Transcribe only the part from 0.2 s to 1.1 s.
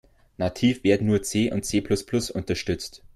Nativ werden